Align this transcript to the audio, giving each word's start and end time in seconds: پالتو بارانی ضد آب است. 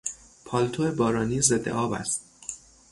پالتو 0.45 0.91
بارانی 0.91 1.41
ضد 1.41 1.69
آب 1.69 1.91
است. 1.93 2.21